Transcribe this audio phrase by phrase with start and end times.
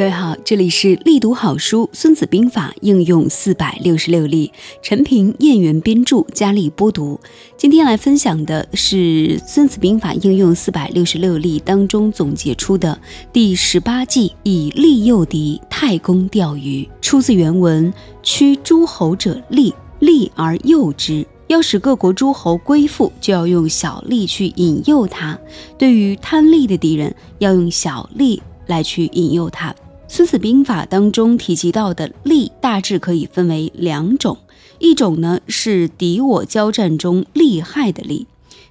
[0.00, 7.20] 各位好，这里是力读好书《孙子兵法》应用四百六十六例，陈平、燕元编著，佳丽播读。
[7.58, 8.96] 今天来分享的是
[9.46, 12.98] 《孙子兵法》应用四百六十六例当中总结出的
[13.30, 16.88] 第十八计，以利诱敌，太公钓鱼。
[17.02, 17.92] 出自原文：
[18.22, 21.26] 驱诸侯者利，利而诱之。
[21.48, 25.38] 要使各国诸侯归附，就要用小利去引诱他；
[25.76, 29.70] 对于贪利的敌人，要用小利来去引诱他。
[30.12, 34.38] 《孙子兵法》当中提及到的利，大致可以分为两种，
[34.80, 38.26] 一种呢是敌我交战中利害的利，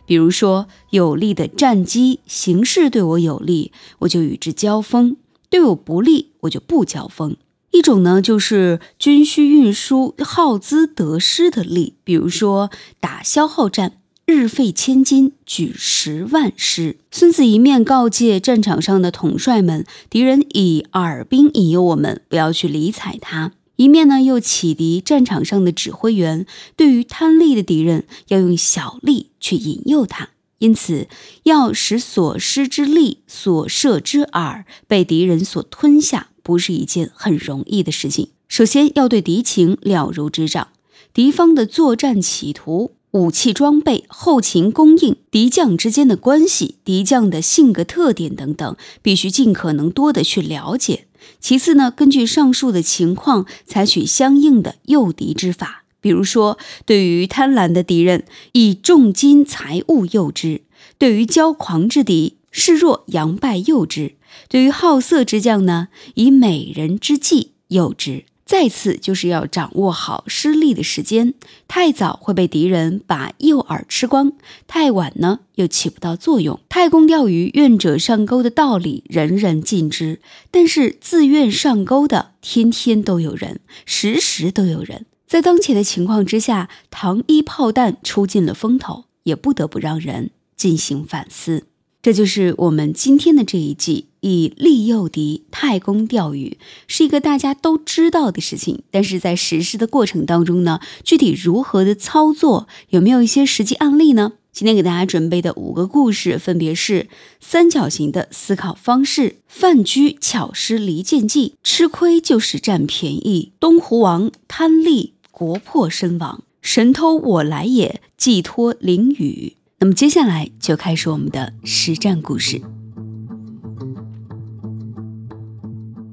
[0.06, 5.16] 比如说有利的战机形势对我有利，我就与之交锋；
[5.50, 7.38] 对我不利，我就不交锋。
[7.72, 13.94] 一种呢就是军需运输耗资得失的利，比如说打消耗战。
[14.32, 16.98] 日费千金，举十万师。
[17.10, 30.30] 孙子一面告诫战场上的统帅们，敌人以耳兵引诱我们，不要去理睬他；一面呢，又启迪战场上的指挥员，对于贪利的敌人，要用小利去引诱他。
[30.60, 31.08] 因此，
[31.42, 38.30] 要使所施之利、所射之饵被敌人所吞下，不是一件很容易的事情。
[38.48, 40.68] 首先要对敌情了如指掌，
[41.16, 42.92] 敌方的作战企图。
[43.12, 51.08] 武器装备、后勤供应、敌将之间的关系、敌将的性格特点等等，必须尽可能多的去了解。
[51.40, 55.86] 其次呢，根据上述的情况，采取相应的诱敌之法。
[56.02, 60.62] 比如说，对于贪婪的敌人，以重金财物诱之；
[60.98, 64.14] 对于骄狂之敌，示弱佯败诱之；
[64.48, 68.24] 对于好色之将呢，以美人之计诱之。
[68.50, 71.36] 再次就是要掌握好施力的时间，
[71.68, 74.34] 太早会被敌人把诱饵吃光，
[74.66, 76.60] 太晚呢又起不到作用。
[76.68, 85.06] 太公钓鱼，愿者上钩的道理人人尽知，但是自愿上钩的天天都有人，时时都有人。
[85.28, 91.68] 在当前的情况之下，糖衣炮弹出尽了风头，也不得不让人进行反思。
[92.02, 98.84] 这就是我们今天的这一季，以利诱敌，太公钓鱼，是一个大家都知道的事情。
[98.90, 104.34] 但是在实施的过程当中呢，具体如何的操作，有没有一些实际案例呢？
[104.54, 107.10] 今天给大家准备的五个故事，分别是
[107.42, 119.58] 三角形的思考方式、范雎巧施离间计，吃亏就是占便宜；东湖王贪利，国破身亡；神偷我来也，寄托淋雨。
[119.82, 122.62] 那么接下来就开始我们的实战故事。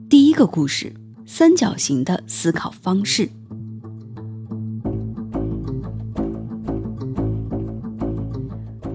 [0.09, 0.95] 第一个故事：
[1.27, 3.29] 三角形的思考方式。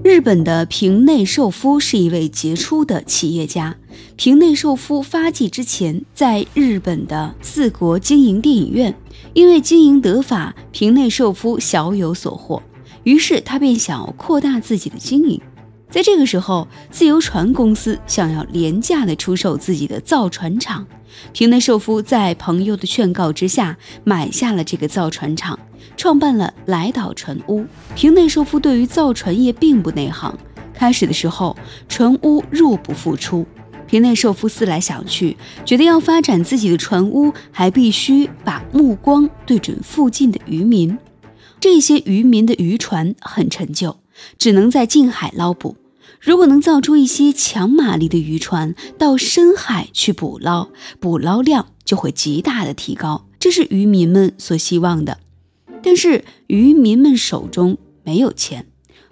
[0.05, 3.75] 日本的平内寿夫是一位杰出的企业家。
[4.15, 8.95] 平内寿夫发迹之前，在日本的四国经营电影院，
[9.33, 12.63] 因为经营得法，平内寿夫小有所获。
[13.03, 15.41] 于是他便想要扩大自己的经营，
[15.89, 20.85] 在这个时候，自由船公司想要廉价的出售自己的造船厂。
[21.33, 25.59] 平内寿夫在朋友的劝告之下，买下了这个造船厂，
[25.97, 27.65] 创办了来岛船屋。
[27.95, 30.37] 平内寿夫对于造船业并不内行，
[30.73, 31.57] 开始的时候，
[31.89, 33.45] 船屋入不敷出。
[33.87, 35.35] 平内寿夫思来想去，
[35.65, 40.97] 觉得要发展自己的船屋，还必须把目光对准附近的渔民。
[41.61, 43.99] 这些渔民的渔船很陈旧，
[44.39, 45.77] 只能在近海捞捕。
[46.19, 50.69] 如果能造出一些强马力的渔船，到深海去捕捞，
[50.99, 53.27] 捕捞量就会极大的提高。
[53.39, 55.19] 这是渔民们所希望的。
[55.83, 58.65] 但是渔民们手中没有钱，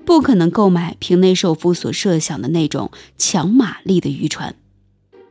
[0.03, 4.55] 不可能购买平内寿夫所设想的那种强马力的渔船。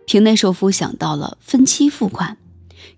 [0.07, 2.39] 平内寿夫想到了分期付款。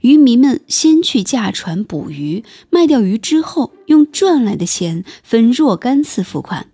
[0.00, 6.66] 渔民们先去驾船捕鱼，卖掉鱼之后，用赚来的钱分若干次付款。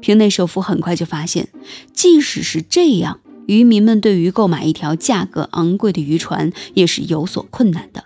[0.00, 1.48] 平内寿夫很快就发现，
[1.92, 8.04] 即使是这样，渔民们对于购买一条价格昂贵的渔船也是有所困难的。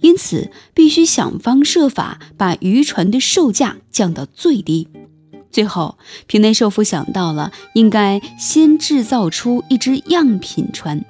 [0.00, 4.88] 因此，必须想方设法把渔船的售价降到最低。
[5.50, 11.04] 最后，平内寿夫想到了，应该先制造出一只样品船。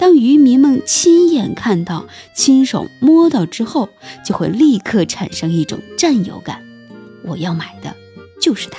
[0.00, 3.90] 当渔民们亲眼看到、亲手摸到之后，
[4.24, 6.64] 就会立刻产生一种占有感。
[7.22, 7.94] 我要买的
[8.40, 8.78] 就是它。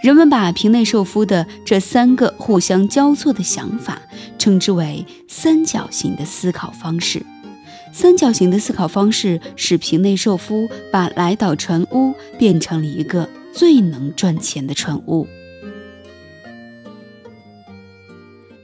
[0.00, 4.00] 人们把平内寿夫的这三个互相交错的想法
[4.38, 7.26] 称之为三角形的思考方式。
[7.92, 15.26] 三角形的思考方式使平内寿夫把来岛船屋变成了一个最能赚钱的船屋。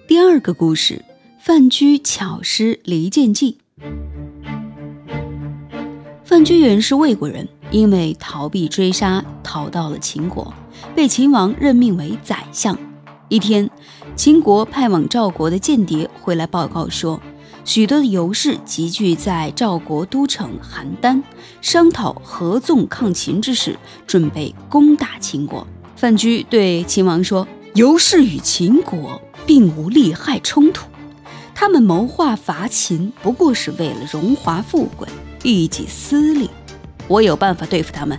[0.06, 1.04] 第二个故事。
[1.40, 3.58] 范雎巧施离间计。
[6.24, 10.52] 范雎原是魏国人，因为逃避追杀，逃到了秦国，
[10.96, 12.76] 被秦王任命为宰相。
[13.28, 13.70] 一天，
[14.16, 17.20] 秦国派往赵国的间谍回来报告说，
[17.64, 21.22] 许多的游士集聚在赵国都城邯郸，
[21.60, 25.64] 商讨合纵抗秦之事，准备攻打秦国。
[25.94, 30.88] 范雎对秦王说：“游士与秦国并无利害冲突，
[31.60, 35.08] 他们谋划伐秦，不过是为了荣华富贵、
[35.42, 36.48] 一己私利。
[37.08, 38.16] 我有办法对付他们。”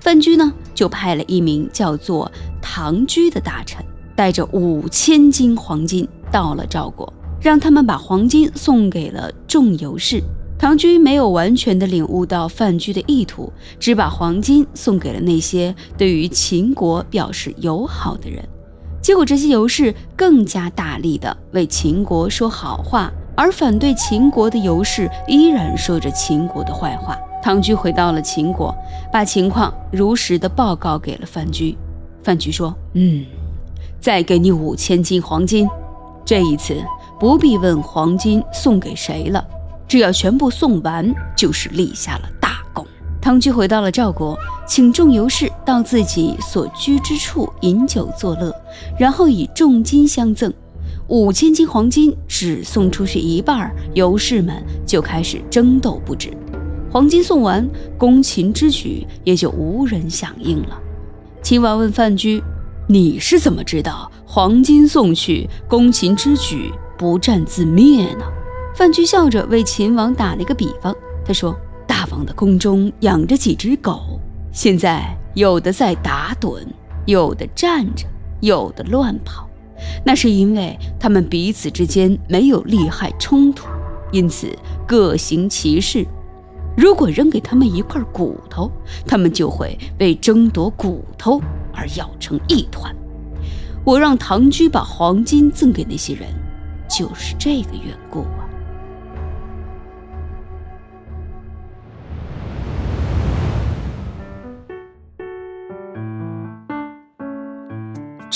[0.00, 2.30] 范雎呢，就派了一名叫做
[2.60, 3.82] 唐雎的大臣。
[4.14, 7.10] 带着五千斤黄金到了赵国，
[7.40, 10.22] 让他们把黄金送给了众游士。
[10.58, 13.50] 唐雎没有完全的领悟到范雎的意图，
[13.80, 18.46] 只把黄金送给了那些对于秦国表示友好的人。
[19.06, 27.16] 结果这些游士更加大力的为秦国说好话，而反对秦国的游士依然说着秦国的坏话。
[27.40, 28.74] 唐雎回到了秦国，
[29.12, 31.78] 把情况如实的报告给了范雎。
[32.24, 33.24] 范雎说：“嗯。”
[34.02, 35.68] 再给你五千斤黄金，
[36.24, 36.74] 这一次
[37.20, 39.46] 不必问黄金送给谁了，
[39.86, 42.28] 只要全部送完，就是立下了。
[43.26, 44.38] 唐雎回到了赵国，
[44.68, 48.54] 请众游士到自己所居之处饮酒作乐，
[48.96, 50.54] 然后以重金相赠。
[51.08, 54.54] 五千斤黄金只送出去一半，游士们
[54.86, 56.30] 就开始争斗不止。
[56.88, 57.68] 黄金送完，
[57.98, 60.78] 攻秦之举也就无人响应了。
[61.42, 62.40] 秦王问范雎。
[62.86, 68.24] 你是怎么知道黄金送去，攻秦之举不战自灭呢？
[68.76, 70.94] 范雎笑着为秦王打了一个比方，
[71.24, 71.52] 他说
[72.24, 74.20] ：“的宫中养着几只狗，
[74.52, 76.64] 现在有的在打盹，
[77.04, 78.06] 有的站着，
[78.40, 79.48] 有的乱跑，
[80.04, 83.66] 那是因为他们彼此之间没有利害冲突，
[84.12, 84.48] 因此
[84.86, 86.06] 各行其事。
[86.76, 88.70] 如果扔给他们一块骨头，
[89.06, 91.40] 他们就会为争夺骨头。”
[91.78, 92.90] 而咬成一团。
[93.84, 96.26] 我让唐雎把黄金赠给那些人，
[96.88, 98.45] 就是这个缘故啊。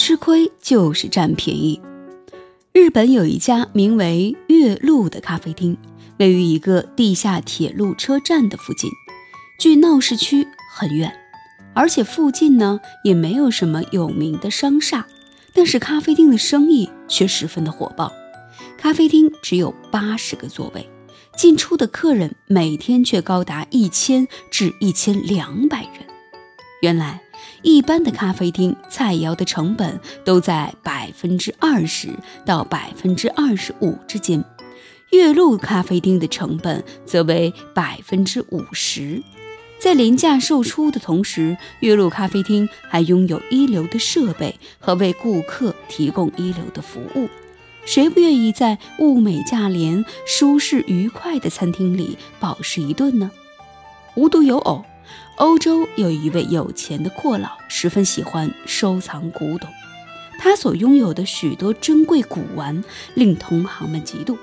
[0.02, 1.79] 吃亏就是占便宜。
[2.73, 5.76] 日本有一家名为月路的咖啡厅，
[6.19, 8.91] 位于一个地下铁路车站的附近，
[9.58, 11.12] 距闹市区很远。
[11.75, 15.06] 而且附近呢也没有什么有名的商厦，
[15.52, 18.11] 但是咖啡厅的生意却十分的火爆。
[18.79, 20.88] 咖啡厅只有八十个座位，
[21.37, 26.06] 进出的客人每天却高达一千至一千两百人。
[26.81, 27.20] 原来，
[27.63, 32.09] 一般的咖啡厅菜肴的成本都在百分之二十
[32.45, 34.45] 到百分之二十五之间，
[35.11, 39.23] 月露咖啡厅的成本则为百分之五十。
[39.79, 47.29] 在廉价售出的同时，月露咖啡厅还拥有一流的设备和为顾客提供一流的服务。
[47.87, 53.31] 谁不愿意在物美价廉、舒适愉快的餐厅里饱食一顿呢？
[54.17, 54.85] 无独有偶，
[55.41, 59.71] 欧洲有一位有钱的阔老，十分喜欢收藏古董。
[60.38, 64.37] 他所拥有的许多珍贵古玩令同行们嫉妒。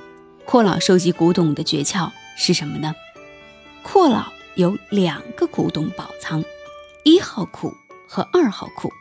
[0.44, 2.96] 阔老收集古董的诀窍是什么呢？
[3.84, 4.26] 阔老。
[4.56, 6.44] 有两个古董宝藏，
[7.04, 7.72] 一号库
[8.08, 8.92] 和二号库。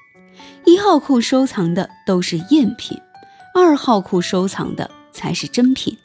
[0.67, 3.01] 一号库收藏的都是赝品，
[3.55, 5.97] 二号库收藏的才是真品。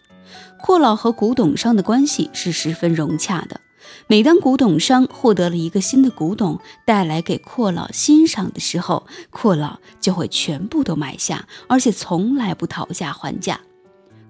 [0.58, 3.60] 阔老和古董商的关系是十分融洽的。
[4.07, 13.62] 每当古董商获得了一个新的古董带来给阔老欣赏的时候，阔老就会全部都买下，而且从来不讨价还价。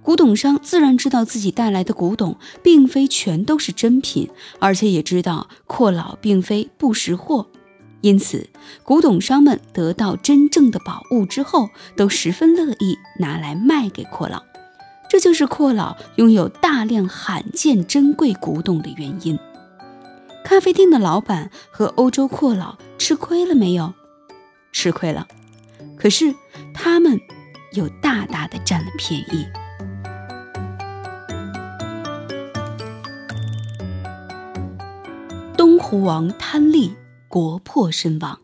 [0.03, 7.47] 古董商自然知道自己带来的古董并非全都是真品，而且也知道阔老并非不识货，
[8.01, 8.49] 因此
[8.83, 14.41] 古董商们得到真正的宝物之后，都十分乐意拿来卖给阔老。
[15.07, 19.37] 这就是阔老拥有大量罕见珍贵古董的原因。
[20.43, 23.93] 咖啡店的老板和欧洲阔佬吃亏了没有？
[24.71, 25.27] 吃亏了，
[25.97, 26.33] 可是
[26.73, 27.19] 他们
[27.73, 29.45] 又大大的占了便宜。
[35.83, 36.93] 胡王贪利，
[37.27, 38.39] 国破身亡。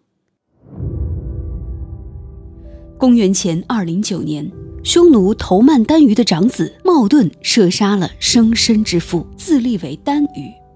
[2.98, 4.52] 公元前二零九年，
[4.84, 10.67] 匈奴头曼单于的长子冒顿射杀了生身之父，自立为单于。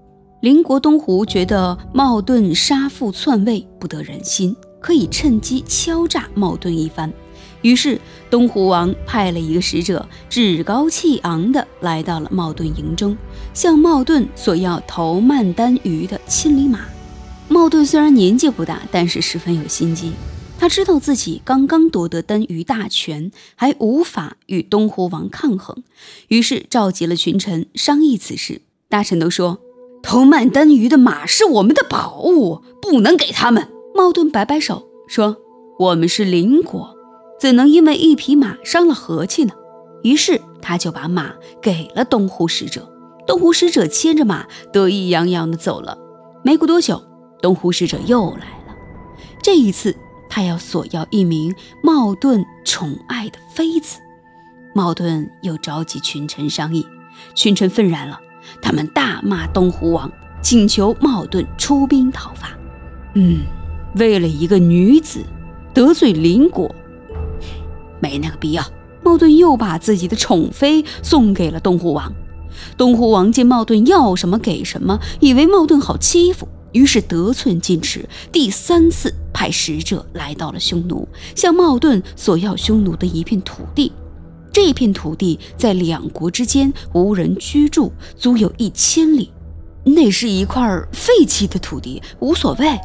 [0.42, 7.12] 邻国东胡觉得冒顿杀父篡位不得人心，可以趁机敲诈茂顿一番。
[7.60, 13.16] 于是，东湖王派了一个使者，趾高气昂地来到了茂顿营中，
[13.54, 16.80] 向茂顿索要头曼丹鱼的千里马。
[17.46, 20.10] 茂顿虽然年纪不大，但是十分有心机。
[20.58, 25.84] 他知道自己刚刚夺得丹鱼大权，还无法与东湖王抗衡，
[26.26, 28.62] 于是召集了群臣商议此事。
[28.88, 29.60] 大臣都说
[30.02, 35.36] ：“头曼丹鱼的马是我们的宝物，不能给他们。”茂顿摆摆手说
[35.78, 36.96] ：“我们是邻国。”
[37.38, 39.52] 怎能因为一匹马伤了和气呢？
[40.04, 42.88] 于是他就把马给了东湖使者。
[43.26, 45.98] 东湖使者牵着马，得意洋洋地走了。
[46.44, 47.02] 没过多久，
[47.40, 48.74] 东湖使者又来了。
[49.42, 49.96] 这一次，
[50.28, 53.98] 他要索要一名茂顿宠爱的妃子。
[54.74, 56.86] 茂顿又召集群臣商议，
[57.34, 58.20] 群臣愤然了，
[58.60, 62.50] 他们大骂东湖王，请求茂顿出兵讨伐。
[63.14, 63.40] 嗯，
[63.96, 65.24] 为了一个女子，
[65.74, 66.74] 得罪邻国。
[68.00, 68.64] 没那个必要。
[69.04, 72.12] 茂顿又把自己的宠妃送给了东湖王。
[72.76, 83.90] 东湖王见茂顿要什么给什么，以为茂顿好欺负，于是得寸进尺，第三次派使者来到了匈奴，向茂顿索要匈奴的一片土地。
[84.52, 89.30] 这片土地在两国之间无人居住，足有一千里。
[89.84, 92.78] 那是一块废弃的土地，无所谓。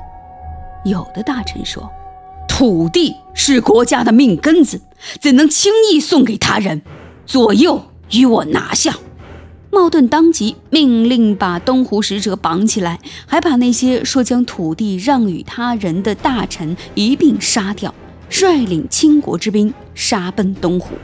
[0.86, 1.88] 有的大臣说。
[2.50, 4.82] 土地是国家的命根子，
[5.22, 6.82] 怎能轻易送给他人？
[7.24, 8.98] 左右与我拿下！
[9.70, 17.94] 茂顿当即命令把东湖使者绑起来，还把那些说将土地让与他人的大臣一并杀掉，
[18.28, 20.96] 率领倾国之兵杀奔东湖。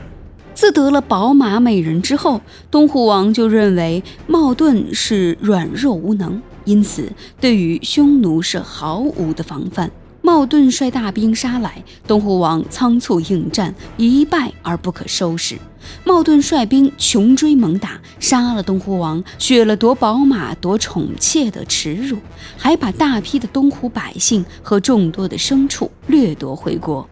[0.54, 9.90] 自得了宝马美人之后，东湖王就认为茂顿是软弱无能，因此对于匈奴是毫无的防范。
[10.22, 15.58] 茂顿率大兵杀来，东湖王仓促应战，一败而不可收拾。
[16.04, 22.16] 茂顿率兵穷追猛打，杀了东湖王，削了夺宝马、夺宠妾的耻辱，
[22.56, 27.06] 还把大批的东湖百姓和众多的牲畜掠夺回国。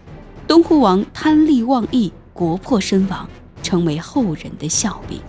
[0.46, 2.10] 东湖王贪利忘义，
[2.42, 3.30] 国破身亡，
[3.62, 5.20] 成为后人的笑柄。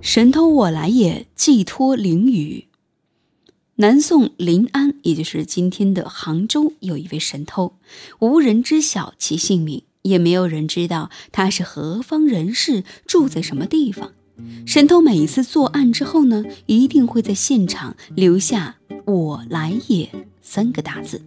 [0.00, 2.68] 神偷我来也，寄托灵雨。
[3.74, 7.74] 南宋临安，也就是今天的杭州，有一位神偷，
[8.20, 14.12] 无人知晓其姓名，也没有人知道他是何方人士，住在什么地方。
[14.66, 20.08] 神偷每一次作案之后呢，一定会在现场留下“我来也”
[20.40, 21.22] 三个大字，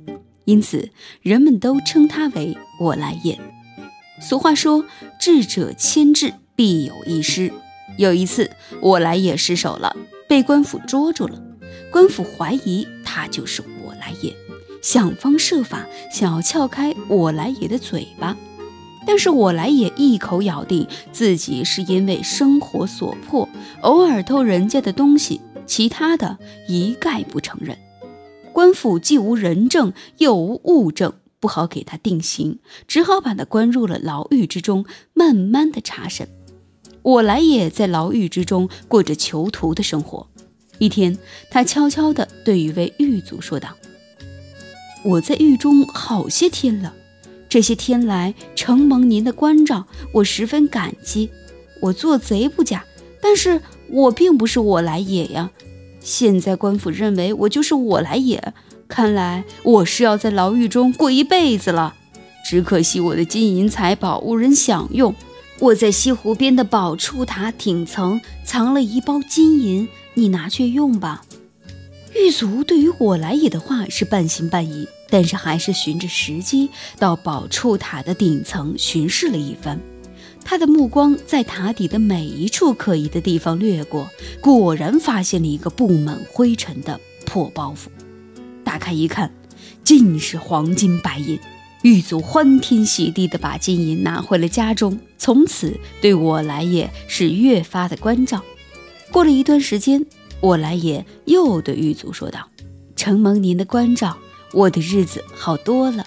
[0.46, 0.90] 因此
[1.22, 3.40] 人们都称他为“我来也”。
[4.22, 4.86] 俗话说
[5.20, 7.52] ：“智者千智，必有一失。”
[8.00, 8.50] 有一次，
[8.82, 9.96] 我来也失手了，
[10.28, 11.40] 被官府捉住了。
[11.92, 14.36] 官府怀疑他就是我来也，
[14.82, 18.36] 想方设法想要撬开我来也的嘴巴，
[19.06, 23.48] 但是我来也一口咬定自己是因为生活所迫，
[23.82, 27.78] 偶尔偷人家的东西，其他的一概不承认。
[28.52, 36.28] 官府既无人证，又无物证，不好给他定刑，只好把他关入了牢狱之中，慢慢的查审。
[37.02, 40.28] 我来也在牢狱之中过着囚徒的生活。
[40.80, 41.18] 一天，
[41.52, 43.70] 他悄悄地对一位狱卒说道
[45.04, 46.94] ：“我在狱中好些天了，
[47.54, 51.30] 这些天来承蒙您的关照，我十分感激。
[51.82, 52.84] 我做贼不假，
[53.22, 55.52] 但是我并不是我来也呀。
[56.00, 58.56] 现在官府认为我就是我来也，
[58.88, 61.94] 看来我是要在牢狱中过一辈子了。
[62.44, 65.14] 只可惜我的金银财宝无人享用。”
[65.62, 71.24] 我在西湖边的宝柱塔顶层藏了一包金银，你拿去用吧。
[72.16, 79.80] 狱卒对于我来也的话是半信半疑，但是还是循着时机到宝柱塔的顶层巡视了一番。
[80.44, 84.10] 他的目光在塔底的每一处可疑的地方掠过，
[84.42, 87.90] 果然发现了一个布满灰尘的破包袱。
[88.64, 89.32] 打开一看，
[89.84, 91.40] 尽是黄金白银。
[91.84, 98.42] 狱卒欢天喜地地把金银拿回了家中，从此对我来也是越发的关照。
[99.12, 100.04] 过了一段时间，
[100.40, 102.50] 我来也又对狱卒说道
[102.98, 104.18] ：“承蒙您的关照，
[104.54, 106.06] 我的日子好多了。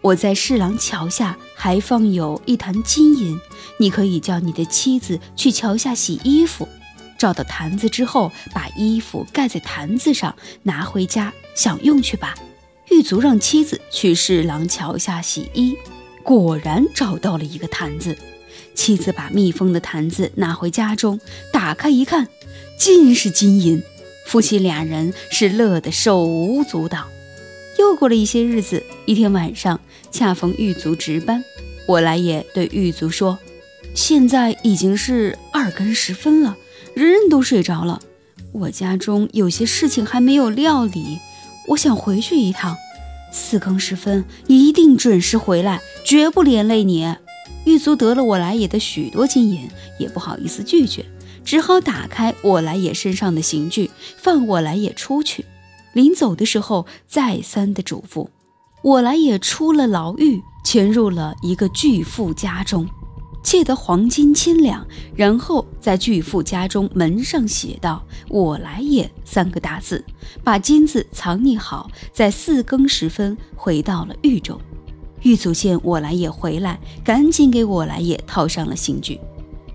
[0.00, 3.40] 我在侍郎桥下还放有一坛金银，
[3.78, 6.68] 你可以叫你的妻子去桥下洗衣服，
[7.18, 12.34] 找到坛子之后，把衣服盖在坛子上，拿回家享用去吧。”
[12.90, 15.76] 狱卒让妻子去侍郎桥下洗衣，
[16.22, 18.16] 果然找到了一个坛子。
[18.74, 21.20] 妻子把密封的坛子拿回家中，
[21.52, 22.28] 打开一看，
[22.78, 23.82] 尽是金银。
[24.24, 27.08] 夫妻俩人是乐得手舞足蹈。
[27.78, 29.80] 又过了一些日子，一天晚上，
[30.10, 31.44] 恰逢狱卒值班，
[31.86, 33.38] 我来也对狱卒说
[33.94, 36.56] ：“现在已经是二更时分了，
[36.94, 38.00] 人人都睡着了，
[38.52, 41.18] 我家中有些事情还没有料理，
[41.68, 42.76] 我想回去一趟。
[43.30, 47.14] 四更时分一定准时回来，绝不连累你。”
[47.64, 49.68] 狱卒得了我来也的许多金银，
[49.98, 51.04] 也不好意思拒绝，
[51.44, 55.44] 只好打开我来也身上的刑具，放我来也出去。
[55.92, 58.28] 临走的时候，再三的嘱咐，
[58.82, 62.86] 我来也出了牢狱，潜入了一个巨富家中，
[63.42, 70.04] 借得黄金千两，然后在巨富家中门上写道“我来也”三个大字，
[70.44, 74.60] 把金子藏匿好，在四更时分回到了狱中。
[75.22, 79.18] 狱卒见我来也回来，赶紧给我来也套上了刑具。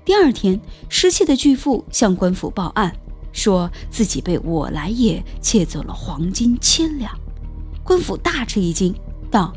[0.05, 2.93] 第二天，失窃的巨富向官府报案。
[3.33, 7.11] 说自己被我来也窃走了黄金千两，
[7.83, 8.95] 官府大吃一惊，
[9.29, 9.51] 道：“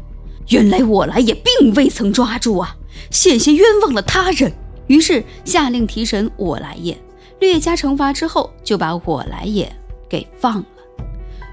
[0.48, 2.74] 原来我来也并未曾抓住啊，
[3.10, 4.50] 险些冤枉了他人。”
[4.88, 6.96] 于是下令提审我来也，
[7.38, 9.70] 略加惩罚之后，就把我来也
[10.08, 10.66] 给放了。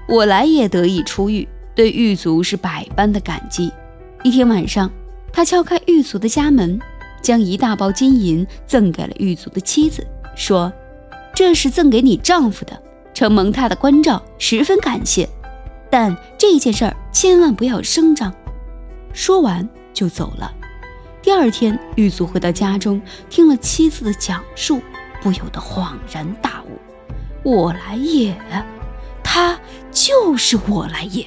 [0.08, 3.70] 我来也得以出狱，对狱卒是百般的感激。
[4.22, 4.90] 一天晚上，
[5.30, 6.80] 他敲开狱卒的家门，
[7.20, 10.72] 将一大包金银赠给了狱卒的妻子，说。
[11.34, 12.80] 这是赠给你丈夫的，
[13.12, 15.28] 承蒙他的关照，十分感谢。
[15.90, 18.32] 但这件事儿千万不要声张。
[19.12, 20.52] 说完就走了。
[21.22, 24.80] 第二天，狱卒回到家中，听了妻子的讲述，
[25.22, 26.78] 不由得恍然大悟：
[27.42, 28.36] 我来也，
[29.22, 29.58] 他
[29.90, 31.26] 就是我来也。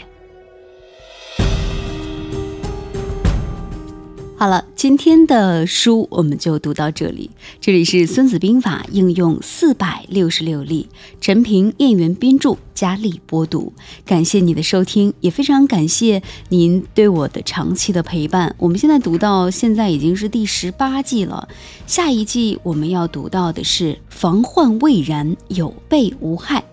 [4.40, 7.32] 好了，今天的书我们就读到这里。
[7.60, 10.88] 这里是《孙子兵法》应用四百六十六例，
[11.20, 13.74] 陈平、燕元编著，佳丽播读。
[14.06, 18.56] 感谢你的收听，也非常感谢您对我的长期的陪伴。
[18.60, 21.50] 我们现在读到现在已经是第十八季了，
[21.88, 26.64] 下一季我们要读到的是“防患未然，有备无害”。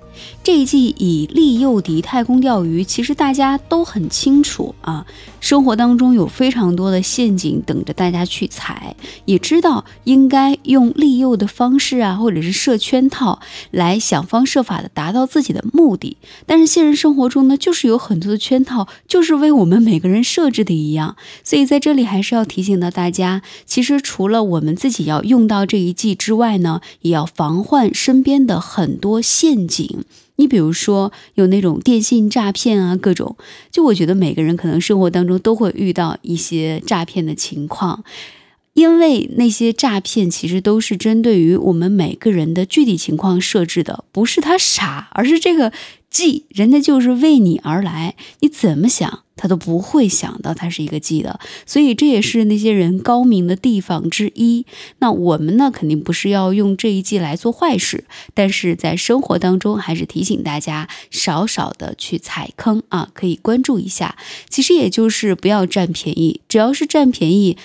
[0.45, 5.05] 这一季以利诱敌太空钓鱼，其实大家都很清楚啊。
[5.45, 16.17] 生活当中有非常多的陷阱等着大家去踩，也知道应该用利诱的方式啊，或者是设圈套来想方设法的达到自己的目的。
[16.47, 21.15] 但是现实生活中呢，就是有很多的圈套，就是为我们每个人设置的一样。
[21.43, 30.05] 所以在这里还是要提醒到大家，其实除了我们自己要用到这一计之外呢，也要防患身边的很多陷阱。
[30.37, 33.37] 你比如说有那种电信诈骗啊，各种，
[33.71, 38.05] 就我觉得每个人可能生活当中都会遇到一些诈骗的情况，
[38.73, 45.73] 因为那些诈骗其实都是针对于我们每个人的具体情况设置的，不是他傻，而是这个。
[46.15, 54.65] 计人家就是为你而来，你怎么想他都不会想到他是一个计的，所以这也是那些人高明的地方之一。
[55.01, 64.17] 那我们呢，肯定不是要用这一计来做坏事，但是在生活当中还是提醒大家少少的去踩坑啊，可以关注一下。
[64.49, 67.59] 其实也就是不要占便宜，只要是占便宜。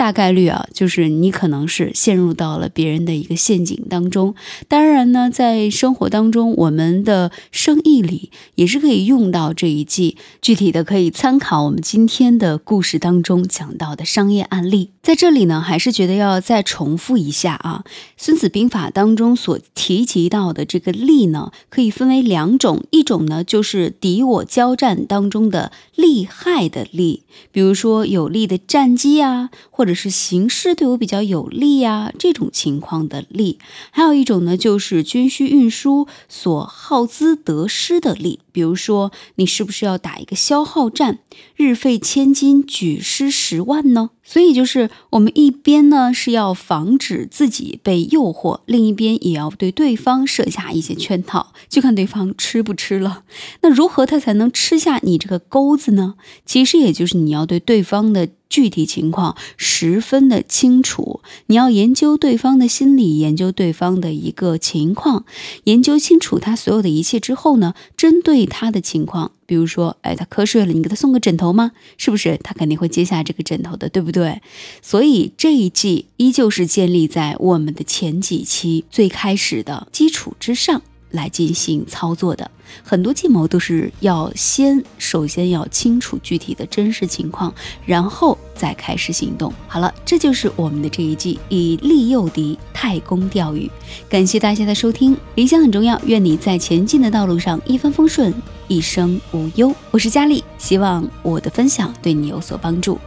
[0.00, 4.34] 大概率啊，就是你可能是陷入到了别人的一个陷阱当中。
[4.66, 10.16] 当然呢，在生活当中，我们的生意里也是可以用到这一计。
[10.40, 14.92] 具体的可以参考我们今天的故事当中讲到的商业案例。
[15.02, 17.84] 在这里呢，还是觉得要再重复一下啊，
[18.16, 29.89] 《孙子兵法》当中所提及到的这个利呢，可以分为两种，一种呢就是敌我交战当中的利害的利，比如说有利的战机啊，或者。
[29.90, 33.58] 者是形势对我比较有利呀，这种情况的利；
[33.90, 38.38] 还有一种呢，就是军需运输所耗资得失的利。
[38.52, 41.18] 比如说，你是不是要打一个消耗战，
[41.56, 44.10] 日费千金，举师十万呢？
[44.30, 53.24] 所以就是我们一边呢是要防止自己被诱惑，另一边也要对对方设下一些圈套，就看对方吃不吃了。
[53.62, 56.14] 那如何他才能吃下你这个钩子呢？
[56.46, 58.28] 其实也就是你要对对方的。
[58.50, 65.24] 具体情况十分的清楚，你要研究对方的心理，研究对方的一个情况，
[65.64, 71.72] 研究清楚他所有的一切之后呢，针对他的情况，比如说，哎，他瞌睡了，你给他送个枕头吗？
[71.96, 72.38] 是不是？
[72.44, 74.40] 他肯定会接下这个枕头的，对不对？
[74.80, 80.80] 所以这一季依旧是建立在我们的前几期最开始的基础之上。
[81.10, 82.48] 来进行操作的。
[82.84, 87.52] 很多计谋都是要先首先要清楚具体的真实情况，
[87.84, 89.50] 然后再开始行动。
[89.66, 93.70] 好了，这就是我们的这一季以利诱敌太公钓鱼。
[94.06, 98.34] 感谢大家的收听，理想很重要，愿你在前进的道路上一帆风顺，
[98.68, 99.74] 一生无忧。
[99.90, 102.98] 我是佳丽，希望我的分享对你有所帮助。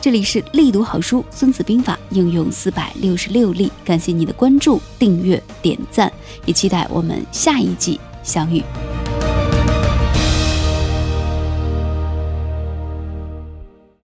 [0.00, 6.10] 这里是力读好书《孙子兵法》应用四百六十六例，感谢你的关注、订阅、点赞，
[6.46, 8.62] 也期待我们下一季相遇。